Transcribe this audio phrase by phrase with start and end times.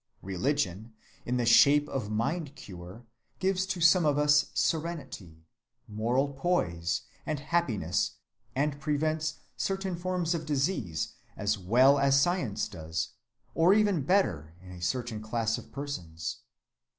[0.23, 0.93] Religion
[1.27, 3.05] in the shape of mind‐cure
[3.37, 5.45] gives to some of us serenity,
[5.87, 8.13] moral poise, and happiness,
[8.55, 13.09] and prevents certain forms of disease as well as science does,
[13.53, 16.39] or even better in a certain class of persons.